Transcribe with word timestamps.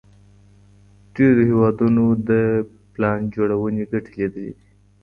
ډېرو 1.15 1.41
هېوادونو 1.49 2.03
د 2.29 2.31
پلان 2.93 3.19
جوړوني 3.33 3.83
ګټي 3.91 4.11
ليدلي 4.17 4.27
دي. 4.51 4.51